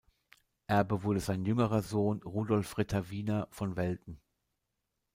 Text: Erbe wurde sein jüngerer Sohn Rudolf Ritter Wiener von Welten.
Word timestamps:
Erbe 0.65 1.03
wurde 1.03 1.19
sein 1.19 1.45
jüngerer 1.45 1.83
Sohn 1.83 2.23
Rudolf 2.23 2.75
Ritter 2.79 3.11
Wiener 3.11 3.47
von 3.51 3.75
Welten. 3.75 4.19